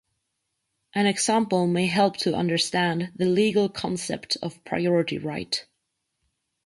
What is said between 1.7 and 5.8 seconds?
help to understand the legal concept of priority right.